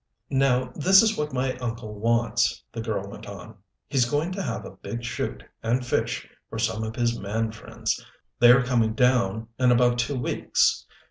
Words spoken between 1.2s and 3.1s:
my uncle wants," the girl